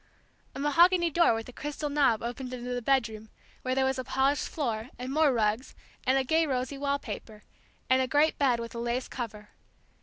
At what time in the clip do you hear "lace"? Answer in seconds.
8.79-9.07